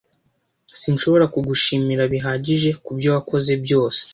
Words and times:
Sinshobora 0.79 1.25
kugushimira 1.33 2.03
bihagije 2.13 2.69
kubyo 2.85 3.09
wakoze 3.15 3.51
byose. 3.63 3.99